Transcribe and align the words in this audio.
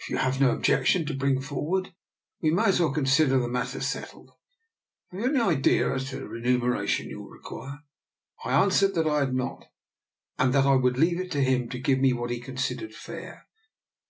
If 0.00 0.08
you 0.10 0.16
have 0.16 0.40
no 0.40 0.50
objection 0.50 1.06
to 1.06 1.14
bring 1.14 1.40
forward, 1.40 1.94
we 2.42 2.50
may 2.50 2.64
as 2.64 2.80
well 2.80 2.92
consider 2.92 3.38
the 3.38 3.46
matter 3.46 3.80
settled. 3.80 4.32
Have 5.12 5.20
you 5.20 5.26
any 5.26 5.38
idea 5.40 5.94
as 5.94 6.06
to 6.10 6.16
the 6.16 6.28
re 6.28 6.42
muneration 6.42 7.04
you 7.06 7.20
will 7.20 7.28
require?»" 7.30 7.78
I 8.44 8.50
answered 8.60 8.96
that 8.96 9.06
I 9.06 9.20
had 9.20 9.32
not, 9.32 9.66
and 10.40 10.52
that 10.52 10.66
I 10.66 10.74
would 10.74 10.98
leave 10.98 11.20
it 11.20 11.30
to 11.30 11.44
him 11.44 11.68
to 11.68 11.78
give 11.78 12.00
me 12.00 12.12
what 12.12 12.30
he 12.30 12.40
considered 12.40 12.96
fair. 12.96 13.46